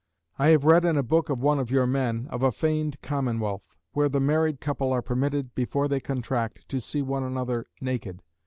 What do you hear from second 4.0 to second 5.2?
the married couple are